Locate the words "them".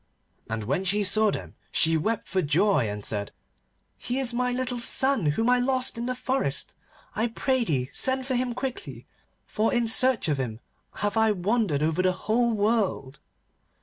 1.29-1.53